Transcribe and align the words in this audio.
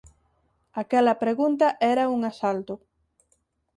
Aquela 0.83 1.19
pregunta 1.23 1.67
era 1.93 2.03
un 2.15 2.21
asalto. 2.31 2.73